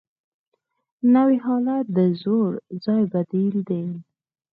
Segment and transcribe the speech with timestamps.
[1.13, 2.51] نوی حالت د زوړ
[2.85, 3.85] ځای بدیل دی